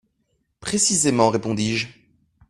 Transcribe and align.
—Précisément, 0.61 1.29
répondis-je. 1.29 1.85